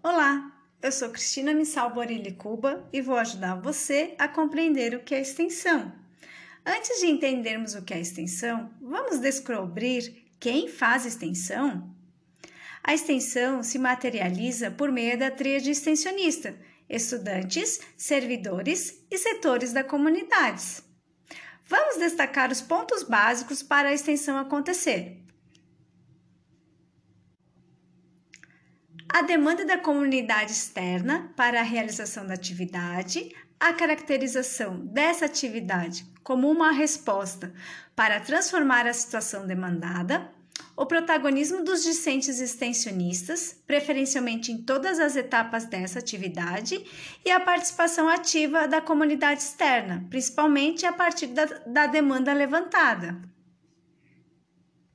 [0.00, 5.12] Olá, eu sou Cristina Missal Borilli Cuba e vou ajudar você a compreender o que
[5.12, 5.92] é extensão.
[6.64, 11.92] Antes de entendermos o que é extensão, vamos descobrir quem faz extensão?
[12.80, 16.56] A extensão se materializa por meio da tríade extensionista,
[16.88, 20.80] estudantes, servidores e setores da comunidade.
[21.66, 25.27] Vamos destacar os pontos básicos para a extensão acontecer.
[29.08, 36.50] A demanda da comunidade externa para a realização da atividade, a caracterização dessa atividade como
[36.50, 37.52] uma resposta
[37.96, 40.30] para transformar a situação demandada,
[40.76, 46.84] o protagonismo dos discentes extensionistas, preferencialmente em todas as etapas dessa atividade,
[47.24, 53.16] e a participação ativa da comunidade externa, principalmente a partir da, da demanda levantada.